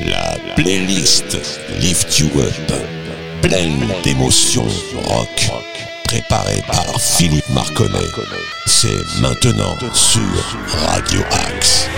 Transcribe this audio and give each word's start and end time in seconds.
La 0.00 0.36
playlist 0.56 1.38
Lift 1.80 2.18
You 2.18 2.28
Up, 2.38 2.72
pleine 3.40 3.88
d'émotions 4.04 4.68
rock, 4.94 5.50
préparée 6.04 6.62
par 6.66 7.00
Philippe 7.00 7.48
Marconnet. 7.48 8.04
C'est 8.66 9.20
maintenant 9.20 9.74
sur 9.94 10.20
Radio 10.86 11.22
Axe. 11.30 11.88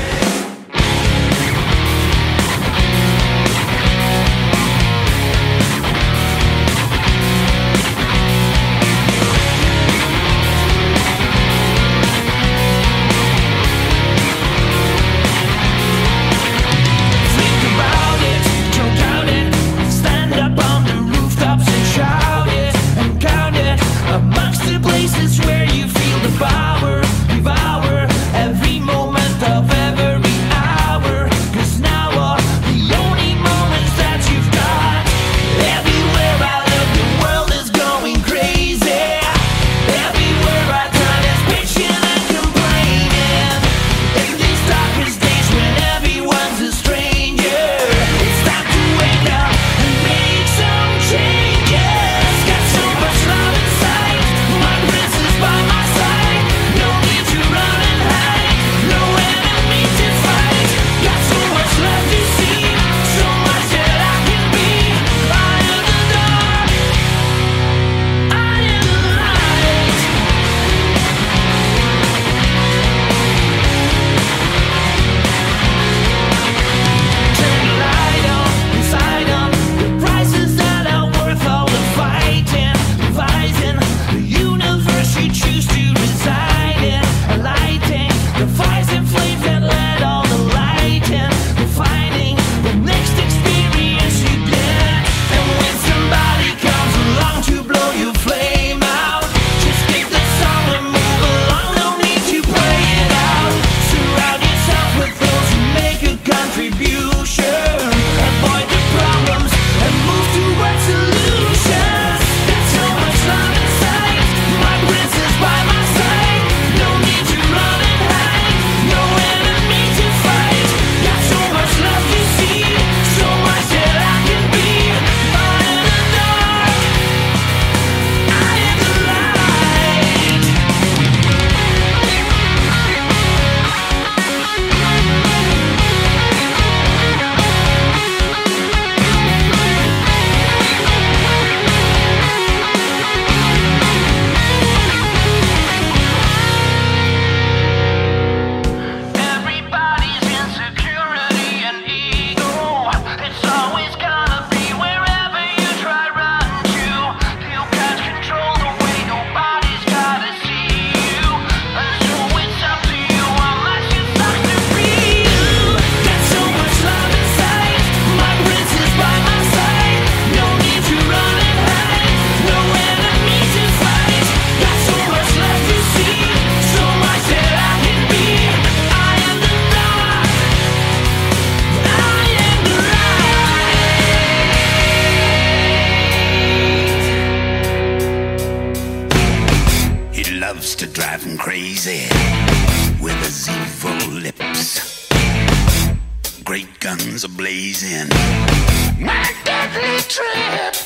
My 198.98 199.32
deadly 199.44 200.00
trip. 200.08 200.77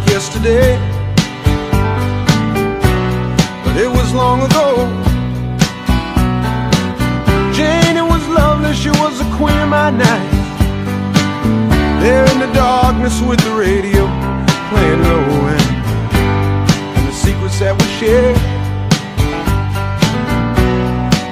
Like 0.00 0.10
yesterday, 0.10 0.78
but 3.64 3.76
it 3.76 3.88
was 3.88 4.12
long 4.14 4.42
ago. 4.42 4.86
Jane, 7.52 7.96
it 7.96 8.02
was 8.02 8.26
lovely, 8.28 8.72
she 8.74 8.90
was 8.90 9.18
the 9.18 9.36
queen 9.36 9.58
of 9.58 9.68
my 9.68 9.90
night. 9.90 10.30
There 12.00 12.24
in 12.32 12.38
the 12.40 12.52
darkness 12.52 13.20
with 13.20 13.40
the 13.40 13.52
radio 13.52 14.06
playing 14.70 15.02
low 15.02 15.46
end, 15.48 15.62
and 16.96 17.08
the 17.08 17.12
secrets 17.12 17.58
that 17.60 17.74
we 17.78 17.84
shared, 17.98 18.36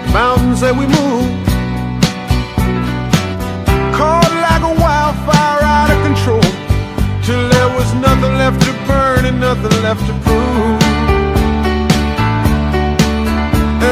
the 0.06 0.12
mountains 0.12 0.60
that 0.60 0.74
we 0.76 0.86
moved, 0.86 1.37
till 7.28 7.46
there 7.50 7.68
was 7.76 7.92
nothing 7.92 8.34
left 8.42 8.58
to 8.62 8.72
burn 8.88 9.26
and 9.26 9.38
nothing 9.38 9.74
left 9.82 10.00
to 10.08 10.14
prove. 10.24 10.80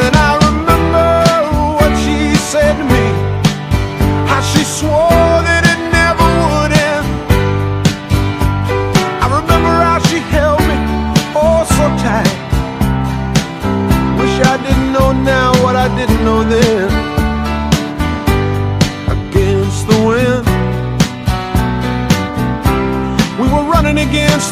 And 0.00 0.12
I 0.28 0.30
remember 0.48 1.08
what 1.76 1.92
she 2.02 2.16
said 2.50 2.74
to 2.80 2.84
me, 2.94 3.06
how 4.30 4.40
she 4.40 4.62
swore 4.64 5.36
that 5.48 5.62
it 5.72 5.80
never 5.98 6.28
would 6.50 6.72
end. 6.92 7.06
I 9.24 9.26
remember 9.38 9.74
how 9.88 9.98
she 10.08 10.18
held 10.34 10.62
me 10.70 10.76
oh 11.36 11.60
so 11.76 11.84
tight. 12.04 12.36
Wish 14.18 14.36
I 14.52 14.56
didn't 14.66 14.90
know 14.96 15.12
now 15.12 15.52
what 15.62 15.76
I 15.76 15.88
didn't 15.98 16.24
know 16.24 16.42
then. 16.42 17.05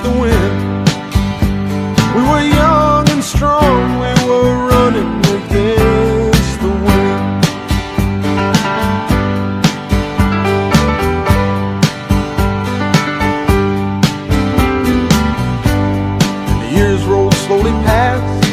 The 0.04 0.10
wind. 0.10 0.88
We 2.14 2.22
were 2.30 2.44
young 2.60 3.08
and 3.08 3.24
strong. 3.24 3.98
We 4.02 4.12
were 4.28 4.52
running 4.72 5.12
against 5.38 6.54
the 6.64 6.72
wind. 6.86 7.44
And 16.50 16.58
the 16.62 16.70
years 16.78 17.02
rolled 17.04 17.34
slowly 17.46 17.74
past. 17.88 18.44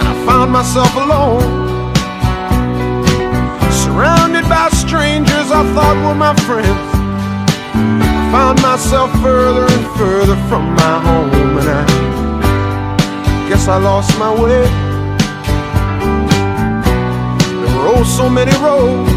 And 0.00 0.08
I 0.12 0.14
found 0.26 0.50
myself 0.50 0.92
alone. 0.96 1.62
Surrounded 3.84 4.44
by 4.48 4.68
strangers 4.70 5.48
I 5.60 5.62
thought 5.74 5.96
were 6.04 6.18
my 6.26 6.34
friends 6.48 6.73
found 8.34 8.60
myself 8.62 9.12
further 9.22 9.64
and 9.64 9.86
further 9.96 10.34
from 10.48 10.64
my 10.74 10.94
home, 11.06 11.56
and 11.60 11.68
I 11.68 13.48
guess 13.48 13.68
I 13.68 13.76
lost 13.78 14.18
my 14.18 14.32
way. 14.42 14.62
There 17.62 17.76
were 17.76 17.94
oh 17.94 18.02
so 18.02 18.28
many 18.28 18.50
roads. 18.58 19.12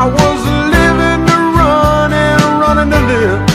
I 0.00 0.04
was 0.18 0.40
living 0.76 1.20
to 1.30 1.38
run 1.58 2.12
and 2.12 2.42
running 2.60 2.90
to 2.90 3.00
live. 3.12 3.49